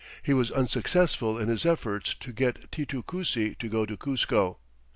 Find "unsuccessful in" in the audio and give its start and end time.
0.49-1.47